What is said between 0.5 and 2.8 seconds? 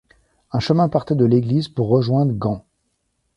Un chemin partait de l'église pour rejoindre Gans.